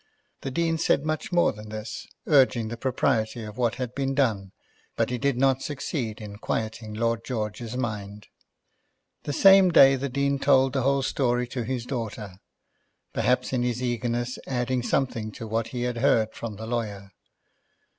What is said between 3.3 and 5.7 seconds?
of what had been done, but he did not